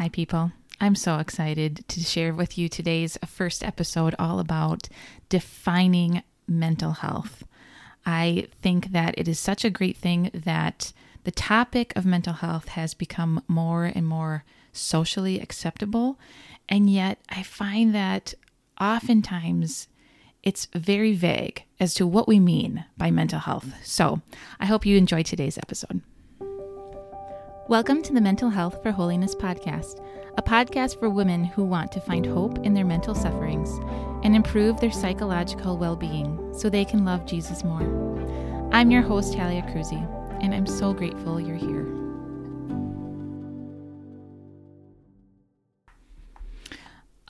Hi, 0.00 0.08
people. 0.08 0.52
I'm 0.80 0.94
so 0.94 1.18
excited 1.18 1.86
to 1.88 2.00
share 2.00 2.32
with 2.32 2.56
you 2.56 2.70
today's 2.70 3.18
first 3.26 3.62
episode 3.62 4.14
all 4.18 4.38
about 4.38 4.88
defining 5.28 6.22
mental 6.48 6.92
health. 6.92 7.44
I 8.06 8.46
think 8.62 8.92
that 8.92 9.14
it 9.18 9.28
is 9.28 9.38
such 9.38 9.62
a 9.62 9.68
great 9.68 9.98
thing 9.98 10.30
that 10.32 10.94
the 11.24 11.30
topic 11.30 11.92
of 11.96 12.06
mental 12.06 12.32
health 12.32 12.68
has 12.68 12.94
become 12.94 13.42
more 13.46 13.92
and 13.94 14.06
more 14.06 14.44
socially 14.72 15.38
acceptable. 15.38 16.18
And 16.66 16.88
yet, 16.88 17.18
I 17.28 17.42
find 17.42 17.94
that 17.94 18.32
oftentimes 18.80 19.86
it's 20.42 20.66
very 20.74 21.12
vague 21.12 21.64
as 21.78 21.92
to 21.96 22.06
what 22.06 22.26
we 22.26 22.40
mean 22.40 22.86
by 22.96 23.10
mental 23.10 23.40
health. 23.40 23.74
So, 23.84 24.22
I 24.58 24.64
hope 24.64 24.86
you 24.86 24.96
enjoy 24.96 25.24
today's 25.24 25.58
episode. 25.58 26.00
Welcome 27.70 28.02
to 28.02 28.12
the 28.12 28.20
Mental 28.20 28.50
Health 28.50 28.82
for 28.82 28.90
Holiness 28.90 29.32
podcast, 29.32 30.04
a 30.36 30.42
podcast 30.42 30.98
for 30.98 31.08
women 31.08 31.44
who 31.44 31.64
want 31.64 31.92
to 31.92 32.00
find 32.00 32.26
hope 32.26 32.58
in 32.66 32.74
their 32.74 32.84
mental 32.84 33.14
sufferings 33.14 33.78
and 34.24 34.34
improve 34.34 34.80
their 34.80 34.90
psychological 34.90 35.76
well 35.78 35.94
being 35.94 36.52
so 36.52 36.68
they 36.68 36.84
can 36.84 37.04
love 37.04 37.26
Jesus 37.26 37.62
more. 37.62 37.82
I'm 38.72 38.90
your 38.90 39.02
host, 39.02 39.34
Talia 39.34 39.62
Cruzy, 39.62 40.02
and 40.42 40.52
I'm 40.52 40.66
so 40.66 40.92
grateful 40.92 41.40
you're 41.40 41.54
here. 41.54 41.86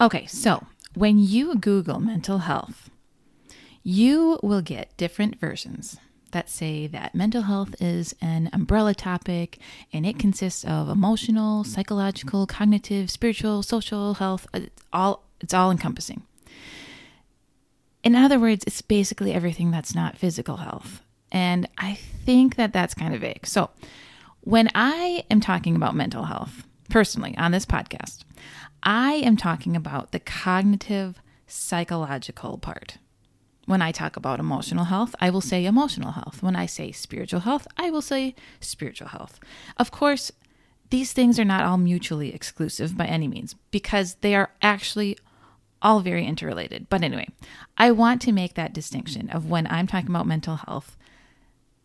Okay, 0.00 0.24
so 0.24 0.64
when 0.94 1.18
you 1.18 1.54
Google 1.56 2.00
mental 2.00 2.38
health, 2.38 2.88
you 3.82 4.40
will 4.42 4.62
get 4.62 4.96
different 4.96 5.38
versions 5.38 5.98
that 6.32 6.48
say 6.50 6.86
that 6.88 7.14
mental 7.14 7.42
health 7.42 7.74
is 7.80 8.14
an 8.20 8.50
umbrella 8.52 8.94
topic 8.94 9.58
and 9.92 10.06
it 10.06 10.18
consists 10.18 10.64
of 10.64 10.88
emotional, 10.88 11.64
psychological, 11.64 12.46
cognitive, 12.46 13.10
spiritual, 13.10 13.62
social 13.62 14.14
health, 14.14 14.46
it's 14.54 14.82
uh, 14.82 14.96
all 14.96 15.24
it's 15.40 15.54
all 15.54 15.70
encompassing. 15.70 16.22
In 18.02 18.14
other 18.14 18.38
words, 18.38 18.64
it's 18.66 18.82
basically 18.82 19.32
everything 19.32 19.70
that's 19.70 19.94
not 19.94 20.18
physical 20.18 20.58
health. 20.58 21.02
And 21.32 21.68
I 21.78 21.94
think 21.94 22.56
that 22.56 22.72
that's 22.72 22.94
kind 22.94 23.14
of 23.14 23.20
vague. 23.20 23.46
So, 23.46 23.70
when 24.42 24.70
I 24.74 25.24
am 25.30 25.40
talking 25.40 25.76
about 25.76 25.94
mental 25.94 26.24
health 26.24 26.64
personally 26.88 27.36
on 27.36 27.52
this 27.52 27.66
podcast, 27.66 28.24
I 28.82 29.14
am 29.14 29.36
talking 29.36 29.76
about 29.76 30.12
the 30.12 30.20
cognitive 30.20 31.20
psychological 31.46 32.58
part. 32.58 32.96
When 33.70 33.82
I 33.82 33.92
talk 33.92 34.16
about 34.16 34.40
emotional 34.40 34.86
health, 34.86 35.14
I 35.20 35.30
will 35.30 35.40
say 35.40 35.64
emotional 35.64 36.10
health. 36.10 36.42
When 36.42 36.56
I 36.56 36.66
say 36.66 36.90
spiritual 36.90 37.38
health, 37.38 37.68
I 37.76 37.88
will 37.88 38.02
say 38.02 38.34
spiritual 38.58 39.06
health. 39.06 39.38
Of 39.76 39.92
course, 39.92 40.32
these 40.90 41.12
things 41.12 41.38
are 41.38 41.44
not 41.44 41.62
all 41.62 41.78
mutually 41.78 42.34
exclusive 42.34 42.96
by 42.96 43.06
any 43.06 43.28
means 43.28 43.54
because 43.70 44.14
they 44.22 44.34
are 44.34 44.50
actually 44.60 45.16
all 45.80 46.00
very 46.00 46.26
interrelated. 46.26 46.88
But 46.88 47.04
anyway, 47.04 47.28
I 47.78 47.92
want 47.92 48.20
to 48.22 48.32
make 48.32 48.54
that 48.54 48.72
distinction 48.72 49.30
of 49.30 49.48
when 49.48 49.68
I'm 49.68 49.86
talking 49.86 50.10
about 50.10 50.26
mental 50.26 50.56
health, 50.56 50.96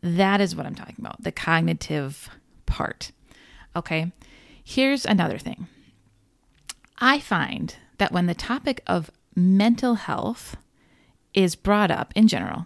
that 0.02 0.42
is 0.42 0.56
what 0.56 0.66
I'm 0.66 0.74
talking 0.74 0.96
about 0.98 1.22
the 1.22 1.32
cognitive 1.32 2.32
part. 2.66 3.12
Okay, 3.76 4.12
here's 4.64 5.06
another 5.06 5.38
thing 5.38 5.68
I 6.98 7.20
find 7.20 7.76
that 8.00 8.12
when 8.12 8.26
the 8.26 8.34
topic 8.34 8.82
of 8.88 9.12
mental 9.36 9.94
health 9.94 10.58
is 11.36 11.56
brought 11.56 11.92
up 11.92 12.14
in 12.16 12.28
general, 12.28 12.66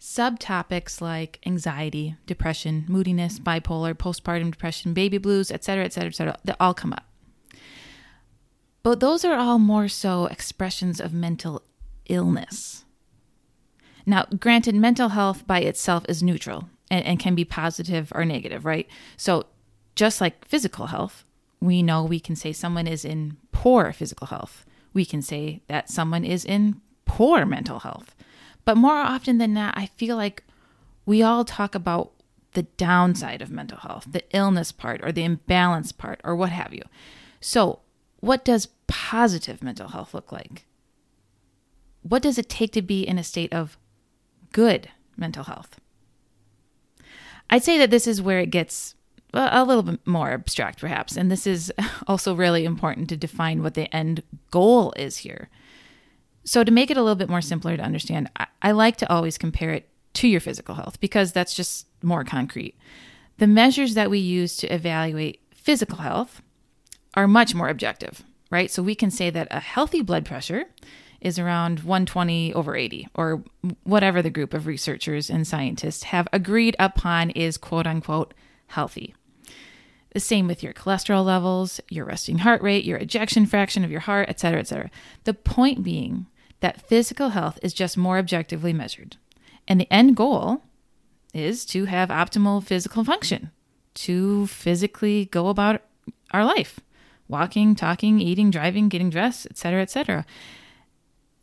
subtopics 0.00 1.00
like 1.00 1.38
anxiety, 1.46 2.16
depression, 2.26 2.84
moodiness, 2.88 3.38
bipolar, 3.38 3.94
postpartum 3.94 4.50
depression, 4.50 4.94
baby 4.94 5.18
blues, 5.18 5.50
etc., 5.52 5.84
etc., 5.84 6.08
etc., 6.08 6.36
they 6.44 6.54
all 6.58 6.74
come 6.74 6.92
up. 6.92 7.04
But 8.82 9.00
those 9.00 9.24
are 9.24 9.36
all 9.36 9.58
more 9.58 9.88
so 9.88 10.26
expressions 10.26 11.00
of 11.00 11.14
mental 11.14 11.62
illness. 12.06 12.84
Now, 14.06 14.26
granted, 14.38 14.74
mental 14.74 15.10
health 15.10 15.46
by 15.46 15.60
itself 15.60 16.04
is 16.08 16.22
neutral 16.22 16.68
and, 16.90 17.04
and 17.06 17.18
can 17.18 17.34
be 17.34 17.44
positive 17.44 18.12
or 18.14 18.24
negative, 18.24 18.64
right? 18.64 18.86
So, 19.16 19.46
just 19.96 20.20
like 20.20 20.46
physical 20.46 20.88
health, 20.88 21.24
we 21.60 21.82
know 21.82 22.04
we 22.04 22.20
can 22.20 22.36
say 22.36 22.52
someone 22.52 22.86
is 22.86 23.04
in 23.04 23.36
poor 23.52 23.92
physical 23.92 24.26
health. 24.26 24.66
We 24.92 25.06
can 25.06 25.22
say 25.22 25.62
that 25.68 25.88
someone 25.88 26.24
is 26.24 26.44
in 26.44 26.80
poor 27.14 27.46
mental 27.46 27.78
health. 27.78 28.12
But 28.64 28.76
more 28.76 28.96
often 28.96 29.38
than 29.38 29.54
not, 29.54 29.78
I 29.78 29.86
feel 29.86 30.16
like 30.16 30.42
we 31.06 31.22
all 31.22 31.44
talk 31.44 31.76
about 31.76 32.10
the 32.54 32.64
downside 32.76 33.40
of 33.40 33.50
mental 33.50 33.78
health, 33.78 34.06
the 34.10 34.24
illness 34.32 34.72
part 34.72 35.00
or 35.04 35.12
the 35.12 35.22
imbalance 35.22 35.92
part 35.92 36.20
or 36.24 36.34
what 36.34 36.50
have 36.50 36.74
you. 36.74 36.82
So, 37.40 37.80
what 38.18 38.44
does 38.44 38.68
positive 38.88 39.62
mental 39.62 39.88
health 39.88 40.12
look 40.12 40.32
like? 40.32 40.64
What 42.02 42.22
does 42.22 42.36
it 42.36 42.48
take 42.48 42.72
to 42.72 42.82
be 42.82 43.06
in 43.06 43.16
a 43.18 43.24
state 43.24 43.52
of 43.52 43.78
good 44.50 44.88
mental 45.16 45.44
health? 45.44 45.78
I'd 47.48 47.62
say 47.62 47.78
that 47.78 47.90
this 47.90 48.08
is 48.08 48.20
where 48.20 48.40
it 48.40 48.50
gets 48.50 48.96
a 49.32 49.64
little 49.64 49.84
bit 49.84 50.04
more 50.04 50.32
abstract, 50.32 50.80
perhaps. 50.80 51.16
And 51.16 51.30
this 51.30 51.46
is 51.46 51.72
also 52.08 52.34
really 52.34 52.64
important 52.64 53.08
to 53.10 53.16
define 53.16 53.62
what 53.62 53.74
the 53.74 53.94
end 53.94 54.24
goal 54.50 54.92
is 54.96 55.18
here. 55.18 55.48
So, 56.44 56.62
to 56.62 56.70
make 56.70 56.90
it 56.90 56.96
a 56.96 57.02
little 57.02 57.16
bit 57.16 57.30
more 57.30 57.40
simpler 57.40 57.76
to 57.76 57.82
understand, 57.82 58.30
I, 58.36 58.46
I 58.62 58.72
like 58.72 58.96
to 58.98 59.10
always 59.10 59.38
compare 59.38 59.70
it 59.70 59.88
to 60.14 60.28
your 60.28 60.40
physical 60.40 60.74
health 60.74 61.00
because 61.00 61.32
that's 61.32 61.54
just 61.54 61.86
more 62.02 62.24
concrete. 62.24 62.76
The 63.38 63.46
measures 63.46 63.94
that 63.94 64.10
we 64.10 64.18
use 64.18 64.56
to 64.58 64.72
evaluate 64.72 65.40
physical 65.54 65.98
health 65.98 66.42
are 67.14 67.26
much 67.26 67.54
more 67.54 67.68
objective, 67.68 68.22
right? 68.50 68.70
So, 68.70 68.82
we 68.82 68.94
can 68.94 69.10
say 69.10 69.30
that 69.30 69.48
a 69.50 69.60
healthy 69.60 70.02
blood 70.02 70.24
pressure 70.24 70.66
is 71.20 71.38
around 71.38 71.80
120 71.80 72.52
over 72.52 72.76
80, 72.76 73.08
or 73.14 73.42
whatever 73.84 74.20
the 74.20 74.28
group 74.28 74.52
of 74.52 74.66
researchers 74.66 75.30
and 75.30 75.46
scientists 75.46 76.04
have 76.04 76.28
agreed 76.34 76.76
upon 76.78 77.30
is 77.30 77.56
quote 77.56 77.86
unquote 77.86 78.34
healthy. 78.68 79.14
The 80.14 80.20
same 80.20 80.46
with 80.46 80.62
your 80.62 80.72
cholesterol 80.72 81.24
levels, 81.24 81.80
your 81.88 82.04
resting 82.04 82.38
heart 82.38 82.62
rate, 82.62 82.84
your 82.84 82.98
ejection 82.98 83.46
fraction 83.46 83.84
of 83.84 83.90
your 83.90 84.00
heart, 84.00 84.28
etc., 84.28 84.60
etc. 84.60 84.90
The 85.24 85.34
point 85.34 85.82
being 85.82 86.26
that 86.64 86.80
physical 86.80 87.28
health 87.28 87.58
is 87.62 87.74
just 87.74 87.94
more 87.94 88.16
objectively 88.16 88.72
measured. 88.72 89.18
And 89.68 89.78
the 89.78 89.92
end 89.92 90.16
goal 90.16 90.62
is 91.34 91.66
to 91.66 91.84
have 91.84 92.08
optimal 92.08 92.64
physical 92.64 93.04
function, 93.04 93.50
to 93.96 94.46
physically 94.46 95.26
go 95.26 95.48
about 95.48 95.82
our 96.30 96.42
life, 96.42 96.80
walking, 97.28 97.74
talking, 97.74 98.18
eating, 98.18 98.50
driving, 98.50 98.88
getting 98.88 99.10
dressed, 99.10 99.44
etc., 99.50 99.82
etc. 99.82 100.24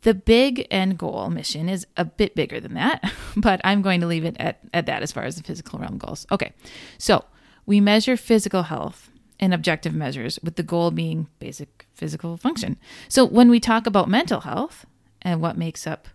The 0.00 0.12
big 0.12 0.66
end 0.72 0.98
goal 0.98 1.30
mission 1.30 1.68
is 1.68 1.86
a 1.96 2.04
bit 2.04 2.34
bigger 2.34 2.58
than 2.58 2.74
that, 2.74 3.08
but 3.36 3.60
I'm 3.62 3.80
going 3.80 4.00
to 4.00 4.08
leave 4.08 4.24
it 4.24 4.36
at, 4.40 4.58
at 4.74 4.86
that 4.86 5.04
as 5.04 5.12
far 5.12 5.22
as 5.22 5.36
the 5.36 5.44
physical 5.44 5.78
realm 5.78 5.98
goes. 5.98 6.26
Okay, 6.32 6.52
so 6.98 7.24
we 7.64 7.80
measure 7.80 8.16
physical 8.16 8.64
health 8.64 9.08
in 9.38 9.52
objective 9.52 9.94
measures 9.94 10.40
with 10.42 10.56
the 10.56 10.64
goal 10.64 10.90
being 10.90 11.28
basic 11.38 11.86
physical 11.94 12.36
function. 12.36 12.76
So 13.08 13.24
when 13.24 13.48
we 13.48 13.60
talk 13.60 13.86
about 13.86 14.08
mental 14.08 14.40
health 14.40 14.84
and 15.22 15.40
what 15.40 15.56
makes 15.56 15.86
up 15.86 16.08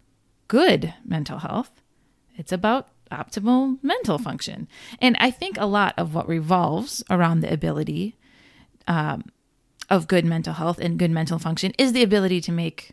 good 0.47 0.93
mental 1.03 1.39
health, 1.39 1.81
it's 2.35 2.51
about 2.51 2.89
optimal 3.11 3.77
mental 3.81 4.17
function. 4.17 4.67
And 5.01 5.15
I 5.19 5.31
think 5.31 5.57
a 5.57 5.65
lot 5.65 5.93
of 5.97 6.13
what 6.13 6.27
revolves 6.27 7.03
around 7.09 7.39
the 7.39 7.51
ability 7.51 8.17
um, 8.87 9.23
of 9.89 10.07
good 10.07 10.25
mental 10.25 10.53
health 10.53 10.79
and 10.79 10.99
good 10.99 11.11
mental 11.11 11.39
function 11.39 11.73
is 11.77 11.93
the 11.93 12.03
ability 12.03 12.41
to 12.41 12.51
make 12.51 12.91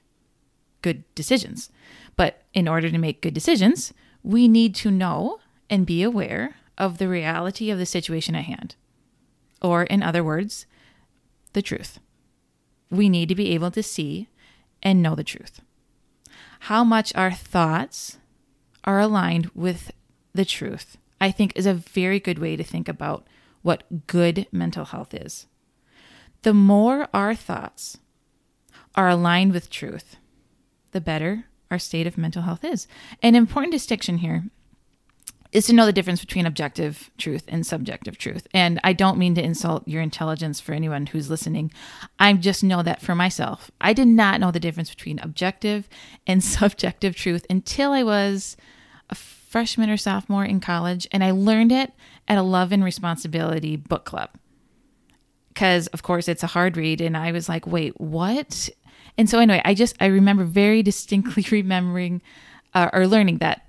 good 0.83 1.05
decisions. 1.15 1.71
But 2.17 2.43
in 2.53 2.69
order 2.69 2.91
to 2.91 2.99
make 2.99 3.23
good 3.23 3.35
decisions, 3.35 3.93
we 4.23 4.49
need 4.49 4.75
to 4.77 4.91
know 4.91 5.41
and 5.69 5.87
be 5.87 6.03
aware 6.03 6.57
of 6.79 6.99
the 6.99 7.09
reality 7.09 7.71
of 7.71 7.79
the 7.79 7.87
situation 7.87 8.35
at 8.35 8.45
hand. 8.45 8.77
Or, 9.63 9.85
in 9.85 10.03
other 10.03 10.23
words, 10.23 10.67
the 11.53 11.63
truth. 11.63 11.99
We 12.91 13.09
need 13.09 13.29
to 13.31 13.35
be 13.35 13.51
able 13.55 13.71
to 13.73 13.83
see 13.83 14.29
and 14.83 15.03
know 15.03 15.15
the 15.15 15.25
truth. 15.25 15.61
How 16.61 16.85
much 16.85 17.15
our 17.15 17.33
thoughts 17.33 18.19
are 18.85 19.01
aligned 19.01 19.51
with 19.55 19.91
the 20.35 20.45
truth, 20.45 20.97
I 21.21 21.31
think, 21.31 21.53
is 21.55 21.67
a 21.67 21.75
very 21.75 22.21
good 22.21 22.39
way 22.39 22.57
to 22.57 22.65
think 22.65 22.89
about 22.89 23.27
what 23.63 24.07
good 24.07 24.47
mental 24.53 24.85
health 24.85 25.15
is. 25.15 25.47
The 26.43 26.55
more 26.55 27.09
our 27.15 27.35
thoughts 27.35 27.99
are 28.95 29.09
aligned 29.09 29.53
with 29.53 29.71
truth, 29.71 30.17
the 30.93 31.01
better 31.01 31.47
our 31.71 31.79
state 31.79 32.07
of 32.07 32.19
mental 32.19 32.43
health 32.43 32.65
is. 32.65 32.87
An 33.23 33.35
important 33.35 33.73
distinction 33.73 34.19
here 34.19 34.45
is 35.55 35.67
to 35.67 35.73
know 35.73 35.87
the 35.87 35.93
difference 35.93 36.21
between 36.21 36.47
objective 36.47 37.11
truth 37.17 37.45
and 37.49 37.65
subjective 37.67 38.19
truth. 38.19 38.47
And 38.53 38.81
I 38.85 38.93
don't 38.93 39.19
mean 39.19 39.35
to 39.37 39.43
insult 39.43 39.87
your 39.89 40.03
intelligence 40.03 40.61
for 40.61 40.73
anyone 40.75 41.07
who's 41.07 41.31
listening. 41.31 41.73
I 42.19 42.33
just 42.35 42.65
know 42.65 42.83
that 42.83 43.01
for 43.01 43.15
myself. 43.15 43.71
I 43.81 43.93
did 43.95 44.09
not 44.09 44.41
know 44.41 44.51
the 44.51 44.61
difference 44.61 44.91
between 44.91 45.21
objective 45.21 45.89
and 46.27 46.45
subjective 46.61 47.17
truth 47.17 47.47
until 47.49 47.93
I 47.93 48.03
was 48.03 48.57
a 49.11 49.15
freshman 49.15 49.91
or 49.91 49.97
sophomore 49.97 50.45
in 50.45 50.61
college. 50.61 51.07
And 51.13 51.25
I 51.25 51.31
learned 51.31 51.73
it 51.73 51.93
at 52.29 52.39
a 52.39 52.43
love 52.43 52.73
and 52.73 52.85
responsibility 52.85 53.77
book 53.77 54.05
club. 54.05 54.31
because 55.49 55.87
of 55.89 56.03
course 56.03 56.29
it's 56.29 56.43
a 56.43 56.49
hard 56.49 56.77
read 56.77 57.01
and 57.01 57.17
I 57.17 57.33
was 57.33 57.49
like, 57.49 57.67
"Wait, 57.67 57.99
what?" 58.01 58.69
And 59.17 59.31
so 59.31 59.39
anyway, 59.39 59.63
I 59.65 59.75
just 59.75 59.97
I 60.01 60.07
remember 60.07 60.45
very 60.45 60.83
distinctly 60.91 61.45
remembering 61.51 62.23
uh, 62.75 62.91
or 62.93 63.07
learning 63.07 63.39
that 63.39 63.67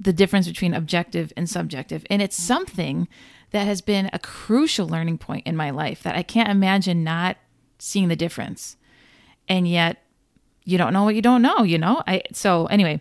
the 0.00 0.12
difference 0.12 0.46
between 0.46 0.74
objective 0.74 1.32
and 1.36 1.48
subjective. 1.48 2.04
And 2.10 2.22
it's 2.22 2.36
something 2.36 3.08
that 3.50 3.66
has 3.66 3.80
been 3.80 4.10
a 4.12 4.18
crucial 4.18 4.88
learning 4.88 5.18
point 5.18 5.46
in 5.46 5.56
my 5.56 5.70
life 5.70 6.02
that 6.02 6.16
I 6.16 6.22
can't 6.22 6.50
imagine 6.50 7.02
not 7.02 7.36
seeing 7.78 8.08
the 8.08 8.16
difference. 8.16 8.76
And 9.48 9.66
yet 9.66 10.02
you 10.64 10.76
don't 10.76 10.92
know 10.92 11.04
what 11.04 11.14
you 11.14 11.22
don't 11.22 11.42
know, 11.42 11.62
you 11.62 11.78
know? 11.78 12.02
I 12.06 12.22
so 12.32 12.66
anyway, 12.66 13.00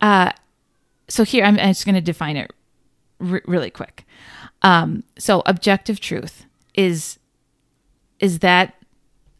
uh 0.00 0.32
so 1.08 1.24
here 1.24 1.44
I'm, 1.44 1.58
I'm 1.58 1.68
just 1.68 1.84
going 1.84 1.94
to 1.94 2.00
define 2.00 2.36
it 2.36 2.50
r- 3.20 3.42
really 3.46 3.70
quick. 3.70 4.04
Um 4.62 5.04
so 5.18 5.42
objective 5.46 6.00
truth 6.00 6.46
is 6.74 7.18
is 8.18 8.38
that 8.40 8.74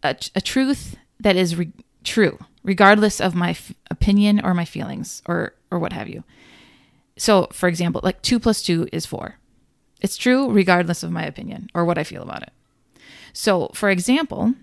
a, 0.02 0.14
a 0.34 0.40
truth 0.40 0.96
that 1.18 1.34
is 1.36 1.56
re- 1.56 1.72
true 2.04 2.38
regardless 2.62 3.20
of 3.20 3.34
my 3.34 3.50
f- 3.50 3.72
opinion 3.90 4.44
or 4.44 4.52
my 4.52 4.64
feelings 4.66 5.22
or 5.26 5.54
or 5.70 5.78
what 5.78 5.94
have 5.94 6.08
you. 6.08 6.22
So, 7.16 7.48
for 7.52 7.68
example, 7.68 8.00
like 8.04 8.22
2 8.22 8.38
plus 8.38 8.62
2 8.62 8.88
is 8.92 9.06
4. 9.06 9.38
It's 10.00 10.16
true 10.16 10.50
regardless 10.50 11.02
of 11.02 11.10
my 11.10 11.24
opinion 11.24 11.68
or 11.74 11.84
what 11.84 11.98
I 11.98 12.04
feel 12.04 12.22
about 12.22 12.42
it. 12.42 12.52
So, 13.32 13.70
for 13.74 13.90
example, 13.90 14.54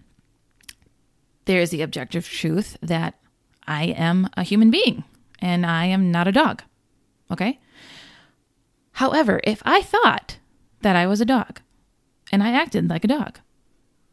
there 1.46 1.62
is 1.62 1.72
the 1.72 1.82
objective 1.82 2.28
truth 2.28 2.78
that 2.82 3.16
I 3.68 3.86
am 3.86 4.30
a 4.38 4.44
human 4.44 4.72
being 4.72 5.04
and 5.40 5.66
I 5.66 5.86
am 5.86 6.12
not 6.12 6.28
a 6.28 6.32
dog. 6.32 6.64
Okay? 7.32 7.60
However, 8.94 9.42
if 9.44 9.62
I 9.66 9.82
thought 9.82 10.38
that 10.82 10.96
I 10.96 11.08
was 11.08 11.22
a 11.22 11.26
dog 11.26 11.62
and 12.32 12.44
I 12.44 12.52
acted 12.52 12.90
like 12.90 13.04
a 13.04 13.08
dog, 13.08 13.40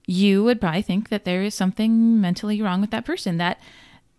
you 0.06 0.42
would 0.42 0.60
probably 0.60 0.82
think 0.82 1.10
that 1.10 1.24
there 1.24 1.42
is 1.42 1.54
something 1.54 2.20
mentally 2.20 2.60
wrong 2.60 2.80
with 2.80 2.90
that 2.90 3.04
person, 3.04 3.36
that 3.36 3.60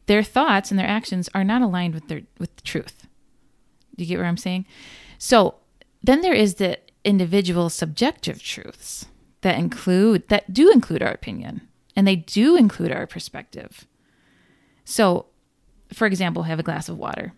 their 0.05 0.23
thoughts 0.23 0.71
and 0.71 0.79
their 0.79 0.87
actions 0.87 1.29
are 1.33 1.43
not 1.43 1.61
aligned 1.61 1.93
with 1.93 2.07
their 2.07 2.21
with 2.37 2.55
the 2.55 2.61
truth. 2.61 3.00
Do 3.95 4.03
you 4.03 4.07
get 4.07 4.17
what 4.17 4.27
I'm 4.27 4.37
saying? 4.37 4.65
So 5.17 5.55
then 6.03 6.21
there 6.21 6.33
is 6.33 6.55
the 6.55 6.79
individual 7.03 7.69
subjective 7.69 8.41
truths 8.41 9.05
that 9.41 9.57
include 9.57 10.27
that 10.29 10.53
do 10.53 10.71
include 10.71 11.01
our 11.01 11.11
opinion 11.11 11.67
and 11.95 12.07
they 12.07 12.15
do 12.15 12.55
include 12.55 12.91
our 12.91 13.07
perspective. 13.07 13.85
So, 14.85 15.27
for 15.93 16.05
example, 16.05 16.43
have 16.43 16.59
a 16.59 16.63
glass 16.63 16.89
of 16.89 16.97
water. 16.97 17.33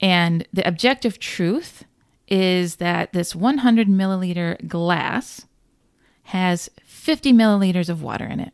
And 0.00 0.46
the 0.52 0.66
objective 0.66 1.18
truth 1.18 1.84
is 2.28 2.76
that 2.76 3.12
this 3.12 3.34
100 3.34 3.88
milliliter 3.88 4.66
glass 4.68 5.46
has 6.24 6.68
50 6.84 7.32
milliliters 7.32 7.88
of 7.88 8.02
water 8.02 8.26
in 8.26 8.40
it. 8.40 8.52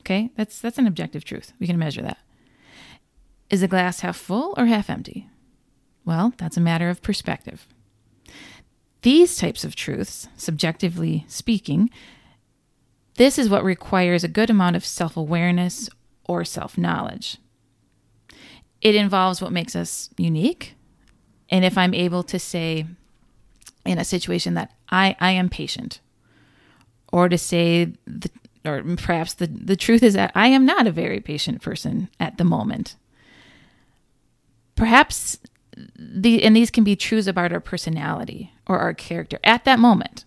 Okay, 0.00 0.30
that's 0.36 0.60
that's 0.60 0.78
an 0.78 0.86
objective 0.86 1.24
truth. 1.24 1.52
We 1.58 1.66
can 1.66 1.78
measure 1.78 2.02
that. 2.02 2.18
Is 3.50 3.60
the 3.60 3.68
glass 3.68 4.00
half 4.00 4.16
full 4.16 4.54
or 4.56 4.66
half 4.66 4.90
empty? 4.90 5.28
Well, 6.06 6.32
that's 6.38 6.56
a 6.56 6.60
matter 6.60 6.88
of 6.88 7.02
perspective. 7.02 7.66
These 9.02 9.36
types 9.36 9.64
of 9.64 9.76
truths, 9.76 10.28
subjectively 10.36 11.26
speaking, 11.28 11.90
this 13.16 13.38
is 13.38 13.50
what 13.50 13.64
requires 13.64 14.24
a 14.24 14.28
good 14.28 14.48
amount 14.48 14.76
of 14.76 14.86
self 14.86 15.16
awareness 15.16 15.90
or 16.24 16.44
self 16.44 16.78
knowledge. 16.78 17.38
It 18.80 18.94
involves 18.94 19.42
what 19.42 19.52
makes 19.52 19.74
us 19.74 20.10
unique. 20.16 20.74
And 21.50 21.64
if 21.64 21.76
I'm 21.76 21.94
able 21.94 22.22
to 22.24 22.38
say 22.38 22.86
in 23.84 23.98
a 23.98 24.04
situation 24.04 24.54
that 24.54 24.72
I, 24.90 25.16
I 25.20 25.32
am 25.32 25.48
patient, 25.48 26.00
or 27.12 27.28
to 27.28 27.38
say, 27.38 27.92
the, 28.06 28.30
or 28.64 28.82
perhaps 28.96 29.34
the, 29.34 29.46
the 29.46 29.76
truth 29.76 30.02
is 30.02 30.14
that 30.14 30.32
I 30.34 30.48
am 30.48 30.66
not 30.66 30.86
a 30.86 30.92
very 30.92 31.20
patient 31.20 31.62
person 31.62 32.08
at 32.18 32.36
the 32.36 32.44
moment. 32.44 32.96
Perhaps 34.74 35.38
the 35.98 36.42
and 36.42 36.56
these 36.56 36.70
can 36.70 36.84
be 36.84 36.96
truths 36.96 37.26
about 37.26 37.52
our 37.52 37.60
personality 37.60 38.52
or 38.66 38.78
our 38.78 38.94
character 38.94 39.38
at 39.44 39.64
that 39.64 39.78
moment. 39.78 40.24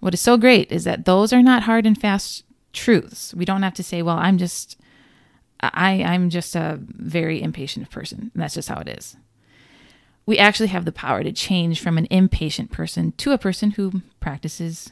What 0.00 0.14
is 0.14 0.20
so 0.20 0.36
great 0.36 0.70
is 0.70 0.84
that 0.84 1.04
those 1.04 1.32
are 1.32 1.42
not 1.42 1.64
hard 1.64 1.86
and 1.86 2.00
fast 2.00 2.44
truths. 2.72 3.34
We 3.34 3.44
don't 3.44 3.62
have 3.62 3.74
to 3.74 3.82
say, 3.82 4.02
well, 4.02 4.18
I'm 4.18 4.38
just 4.38 4.78
I 5.60 6.02
I'm 6.02 6.30
just 6.30 6.54
a 6.54 6.78
very 6.80 7.42
impatient 7.42 7.90
person. 7.90 8.30
And 8.34 8.42
that's 8.42 8.54
just 8.54 8.68
how 8.68 8.80
it 8.80 8.88
is. 8.88 9.16
We 10.26 10.38
actually 10.38 10.68
have 10.68 10.84
the 10.84 10.92
power 10.92 11.22
to 11.22 11.32
change 11.32 11.80
from 11.80 11.96
an 11.96 12.06
impatient 12.10 12.70
person 12.70 13.12
to 13.12 13.32
a 13.32 13.38
person 13.38 13.72
who 13.72 14.02
practices 14.20 14.90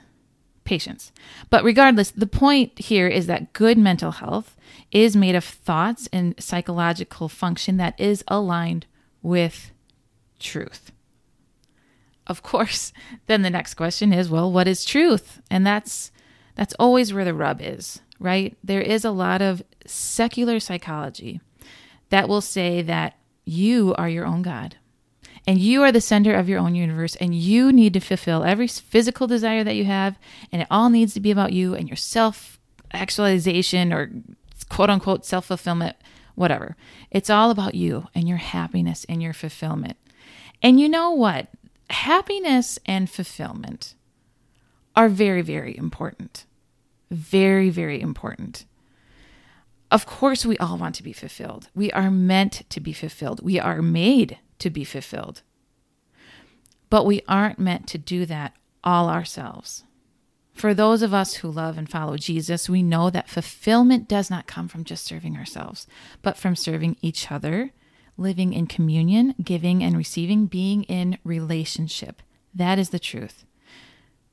patience. 0.64 1.12
But 1.50 1.62
regardless, 1.62 2.10
the 2.10 2.26
point 2.26 2.78
here 2.78 3.06
is 3.06 3.26
that 3.26 3.52
good 3.52 3.78
mental 3.78 4.12
health 4.12 4.56
is 4.90 5.14
made 5.14 5.34
of 5.34 5.44
thoughts 5.44 6.08
and 6.12 6.34
psychological 6.38 7.28
function 7.28 7.76
that 7.76 7.98
is 8.00 8.24
aligned 8.28 8.86
with 9.22 9.72
truth. 10.38 10.92
Of 12.26 12.42
course, 12.42 12.92
then 13.26 13.42
the 13.42 13.50
next 13.50 13.74
question 13.74 14.12
is, 14.12 14.30
well, 14.30 14.50
what 14.50 14.68
is 14.68 14.84
truth? 14.84 15.40
And 15.50 15.66
that's 15.66 16.10
that's 16.54 16.74
always 16.78 17.12
where 17.12 17.24
the 17.24 17.34
rub 17.34 17.60
is, 17.60 18.00
right? 18.18 18.56
There 18.64 18.80
is 18.80 19.04
a 19.04 19.10
lot 19.10 19.42
of 19.42 19.62
secular 19.84 20.58
psychology 20.58 21.40
that 22.08 22.28
will 22.28 22.40
say 22.40 22.80
that 22.82 23.18
you 23.44 23.94
are 23.98 24.08
your 24.08 24.24
own 24.24 24.42
God 24.42 24.76
and 25.46 25.58
you 25.58 25.82
are 25.82 25.92
the 25.92 26.00
center 26.00 26.34
of 26.34 26.48
your 26.48 26.58
own 26.58 26.74
universe 26.74 27.14
and 27.16 27.34
you 27.34 27.72
need 27.72 27.92
to 27.94 28.00
fulfill 28.00 28.42
every 28.42 28.66
physical 28.66 29.26
desire 29.26 29.62
that 29.62 29.76
you 29.76 29.84
have 29.84 30.18
and 30.50 30.62
it 30.62 30.68
all 30.70 30.90
needs 30.90 31.14
to 31.14 31.20
be 31.20 31.30
about 31.30 31.52
you 31.52 31.74
and 31.74 31.88
your 31.88 31.96
self 31.96 32.58
actualization 32.92 33.92
or 33.92 34.10
quote 34.68 34.90
unquote 34.90 35.24
self 35.24 35.46
fulfillment 35.46 35.96
whatever 36.34 36.76
it's 37.10 37.30
all 37.30 37.50
about 37.50 37.74
you 37.74 38.06
and 38.14 38.28
your 38.28 38.38
happiness 38.38 39.06
and 39.08 39.22
your 39.22 39.32
fulfillment 39.32 39.96
and 40.62 40.80
you 40.80 40.88
know 40.88 41.10
what? 41.10 41.48
Happiness 41.90 42.78
and 42.86 43.08
fulfillment 43.08 43.94
are 44.94 45.08
very, 45.08 45.42
very 45.42 45.76
important. 45.76 46.46
Very, 47.10 47.70
very 47.70 48.00
important. 48.00 48.64
Of 49.90 50.06
course, 50.06 50.44
we 50.44 50.58
all 50.58 50.78
want 50.78 50.96
to 50.96 51.02
be 51.02 51.12
fulfilled. 51.12 51.68
We 51.74 51.92
are 51.92 52.10
meant 52.10 52.62
to 52.70 52.80
be 52.80 52.92
fulfilled. 52.92 53.40
We 53.42 53.60
are 53.60 53.80
made 53.82 54.38
to 54.58 54.70
be 54.70 54.84
fulfilled. 54.84 55.42
But 56.90 57.06
we 57.06 57.22
aren't 57.28 57.58
meant 57.58 57.86
to 57.88 57.98
do 57.98 58.26
that 58.26 58.54
all 58.82 59.08
ourselves. 59.08 59.84
For 60.54 60.72
those 60.72 61.02
of 61.02 61.12
us 61.12 61.34
who 61.34 61.50
love 61.50 61.76
and 61.76 61.88
follow 61.88 62.16
Jesus, 62.16 62.68
we 62.68 62.82
know 62.82 63.10
that 63.10 63.28
fulfillment 63.28 64.08
does 64.08 64.30
not 64.30 64.46
come 64.46 64.68
from 64.68 64.84
just 64.84 65.04
serving 65.04 65.36
ourselves, 65.36 65.86
but 66.22 66.38
from 66.38 66.56
serving 66.56 66.96
each 67.02 67.30
other 67.30 67.72
living 68.16 68.52
in 68.52 68.66
communion, 68.66 69.34
giving 69.42 69.82
and 69.82 69.96
receiving, 69.96 70.46
being 70.46 70.84
in 70.84 71.18
relationship. 71.24 72.22
That 72.54 72.78
is 72.78 72.90
the 72.90 72.98
truth. 72.98 73.44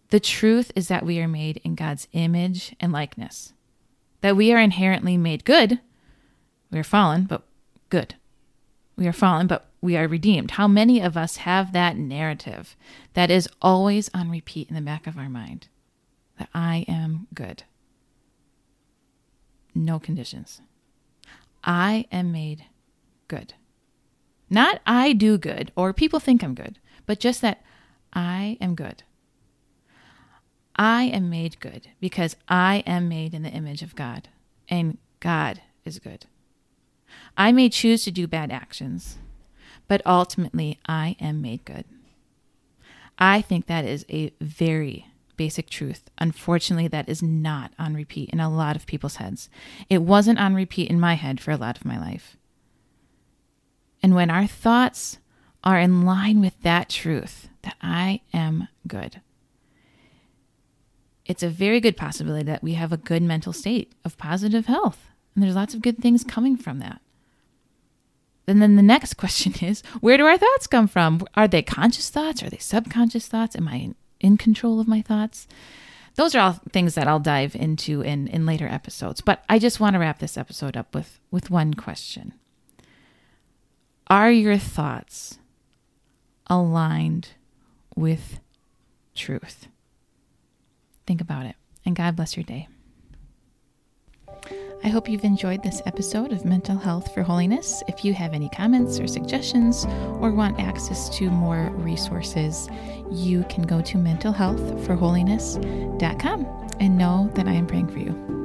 The 0.10 0.20
truth 0.20 0.72
is 0.76 0.88
that 0.88 1.06
we 1.06 1.20
are 1.20 1.28
made 1.28 1.60
in 1.64 1.76
God's 1.76 2.08
image 2.14 2.76
and 2.80 2.92
likeness, 2.92 3.54
that 4.22 4.36
we 4.36 4.54
are 4.54 4.60
inherently 4.60 5.18
made 5.18 5.44
good. 5.44 5.80
We 6.72 6.80
are 6.80 6.84
fallen, 6.84 7.24
but 7.24 7.44
good. 7.90 8.16
We 8.96 9.08
are 9.08 9.14
fallen, 9.14 9.48
but 9.48 9.70
we 9.82 9.98
are 9.98 10.08
redeemed. 10.08 10.52
How 10.52 10.68
many 10.68 11.02
of 11.02 11.18
us 11.18 11.38
have 11.38 11.74
that 11.74 11.98
narrative 11.98 12.76
that 13.16 13.32
is 13.32 13.50
always 13.62 14.10
on 14.14 14.30
repeat 14.30 14.70
in 14.70 14.76
the 14.76 14.82
back 14.82 15.08
of 15.08 15.18
our 15.18 15.30
mind? 15.30 15.68
That 16.38 16.50
I 16.54 16.86
am 16.88 17.28
good. 17.34 17.64
No 19.76 20.00
conditions. 20.00 20.62
I 21.64 22.06
am 22.12 22.32
made 22.32 22.66
good. 23.28 23.56
Not 24.54 24.82
I 24.86 25.14
do 25.14 25.40
good 25.40 25.72
or 25.76 25.94
people 25.94 26.20
think 26.20 26.44
I'm 26.44 26.54
good, 26.54 26.78
but 27.08 27.20
just 27.20 27.42
that 27.42 27.64
I 28.14 28.60
am 28.62 28.76
good. 28.76 29.02
I 30.76 31.06
am 31.06 31.28
made 31.28 31.60
good 31.60 31.88
because 32.00 32.36
I 32.48 32.84
am 32.86 33.10
made 33.10 33.34
in 33.34 33.42
the 33.42 33.50
image 33.50 33.82
of 33.82 33.96
God, 33.96 34.30
and 34.70 35.00
God 35.20 35.62
is 35.86 35.98
good. 35.98 36.28
I 37.36 37.52
may 37.52 37.68
choose 37.68 38.04
to 38.04 38.12
do 38.12 38.28
bad 38.28 38.52
actions, 38.52 39.18
but 39.88 40.06
ultimately 40.06 40.78
I 40.86 41.16
am 41.20 41.42
made 41.42 41.66
good. 41.66 41.86
I 43.18 43.42
think 43.42 43.66
that 43.66 43.86
is 43.86 44.06
a 44.08 44.34
very 44.40 45.08
basic 45.36 45.68
truth. 45.68 46.12
Unfortunately, 46.20 46.88
that 46.90 47.10
is 47.10 47.24
not 47.24 47.72
on 47.80 47.96
repeat 47.96 48.30
in 48.30 48.40
a 48.40 48.54
lot 48.54 48.76
of 48.76 48.86
people's 48.86 49.16
heads. 49.16 49.50
It 49.90 50.04
wasn't 50.04 50.38
on 50.40 50.54
repeat 50.54 50.92
in 50.92 51.00
my 51.00 51.16
head 51.16 51.42
for 51.42 51.50
a 51.50 51.58
lot 51.58 51.76
of 51.78 51.86
my 51.86 52.00
life. 52.00 52.38
And 54.04 54.14
when 54.14 54.30
our 54.30 54.46
thoughts 54.46 55.18
are 55.64 55.80
in 55.80 56.04
line 56.04 56.42
with 56.42 56.62
that 56.62 56.90
truth, 56.90 57.48
that 57.64 57.76
I 57.82 58.22
am 58.34 58.68
good, 58.88 59.22
it's 61.26 61.42
a 61.42 61.50
very 61.50 61.80
good 61.80 61.96
possibility 61.96 62.44
that 62.44 62.62
we 62.62 62.74
have 62.74 62.92
a 62.92 62.98
good 62.98 63.24
mental 63.24 63.54
state 63.54 63.94
of 64.04 64.18
positive 64.18 64.66
health. 64.66 65.08
And 65.34 65.44
there's 65.44 65.56
lots 65.56 65.74
of 65.74 65.82
good 65.82 66.00
things 66.00 66.24
coming 66.24 66.58
from 66.58 66.80
that. 66.80 67.02
And 68.46 68.62
then 68.62 68.76
the 68.76 68.84
next 68.84 69.14
question 69.18 69.54
is 69.66 69.82
where 70.02 70.18
do 70.18 70.26
our 70.26 70.38
thoughts 70.38 70.68
come 70.68 70.88
from? 70.88 71.26
Are 71.36 71.48
they 71.48 71.62
conscious 71.62 72.10
thoughts? 72.10 72.44
Are 72.44 72.50
they 72.50 72.58
subconscious 72.58 73.28
thoughts? 73.28 73.56
Am 73.56 73.70
I 73.70 73.94
in 74.20 74.38
control 74.38 74.80
of 74.80 74.88
my 74.88 75.02
thoughts? 75.02 75.48
those 76.16 76.36
are 76.36 76.40
all 76.40 76.60
things 76.72 76.96
that 76.96 77.08
I'll 77.08 77.20
dive 77.20 77.56
into 77.56 78.02
in, 78.02 78.28
in 78.28 78.46
later 78.46 78.68
episodes. 78.68 79.22
But 79.22 79.44
I 79.50 79.60
just 79.60 79.80
want 79.80 79.94
to 79.96 80.00
wrap 80.00 80.20
this 80.20 80.38
episode 80.38 80.78
up 80.78 80.94
with, 80.94 81.20
with 81.32 81.50
one 81.50 81.74
question 81.74 82.34
Are 84.08 84.32
your 84.32 84.58
thoughts 84.58 85.40
aligned 86.48 87.30
with 87.96 88.40
truth? 89.16 89.68
Think 91.08 91.22
about 91.22 91.46
it, 91.46 91.56
and 91.86 91.96
God 91.96 92.16
bless 92.16 92.36
your 92.36 92.44
day. 92.44 92.68
I 94.84 94.90
hope 94.90 95.08
you've 95.08 95.24
enjoyed 95.24 95.64
this 95.64 95.82
episode 95.86 96.34
of 96.34 96.44
Mental 96.44 96.76
Health 96.76 97.14
for 97.14 97.24
Holiness. 97.24 97.82
If 97.88 98.04
you 98.04 98.14
have 98.14 98.34
any 98.34 98.50
comments 98.50 99.00
or 99.00 99.08
suggestions 99.08 99.86
or 99.86 100.34
want 100.34 100.60
access 100.60 101.08
to 101.18 101.30
more 101.30 101.72
resources, 101.76 102.68
you 103.10 103.46
can 103.50 103.64
go 103.64 103.82
to 103.82 103.98
mentalhealthforholiness.com 103.98 106.70
and 106.82 106.98
know 106.98 107.32
that 107.36 107.48
I 107.48 107.54
am 107.54 107.66
praying 107.66 107.88
for 107.88 108.00
you. 108.00 108.43